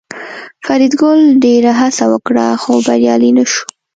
[0.65, 3.63] فریدګل ډېره هڅه وکړه خو بریالی نشو